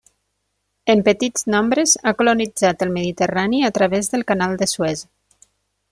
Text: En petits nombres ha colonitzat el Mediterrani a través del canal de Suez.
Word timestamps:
En 0.93 1.03
petits 1.07 1.45
nombres 1.55 1.93
ha 2.11 2.15
colonitzat 2.21 2.83
el 2.87 2.95
Mediterrani 2.97 3.63
a 3.69 3.73
través 3.79 4.13
del 4.15 4.25
canal 4.33 4.57
de 4.63 4.73
Suez. 4.73 5.05